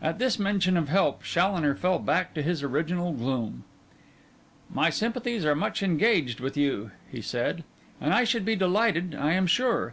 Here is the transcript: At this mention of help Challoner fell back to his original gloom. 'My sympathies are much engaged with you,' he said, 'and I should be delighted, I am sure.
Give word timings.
At 0.00 0.18
this 0.18 0.38
mention 0.38 0.78
of 0.78 0.88
help 0.88 1.22
Challoner 1.22 1.74
fell 1.74 1.98
back 1.98 2.32
to 2.32 2.42
his 2.42 2.62
original 2.62 3.12
gloom. 3.12 3.64
'My 4.72 4.88
sympathies 4.88 5.44
are 5.44 5.54
much 5.54 5.82
engaged 5.82 6.40
with 6.40 6.56
you,' 6.56 6.90
he 7.12 7.20
said, 7.20 7.64
'and 8.00 8.14
I 8.14 8.24
should 8.24 8.46
be 8.46 8.56
delighted, 8.56 9.14
I 9.14 9.32
am 9.34 9.46
sure. 9.46 9.92